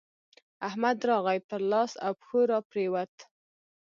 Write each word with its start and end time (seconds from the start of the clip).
احمد 0.67 0.97
راغی؛ 1.09 1.39
پر 1.49 1.61
لاس 1.71 1.91
او 2.05 2.13
پښو 2.19 2.39
راپرېوت. 2.51 3.15